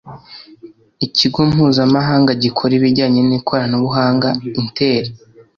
[1.05, 5.05] Ikigo mpuzamahanga gikora ibijyanye n’ikoranabuhanga “Intel”